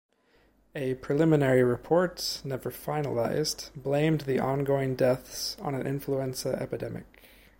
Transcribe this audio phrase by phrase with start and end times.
[0.73, 7.05] A preliminary report, never finalised, blamed the ongoing deaths on an influenza epidemic.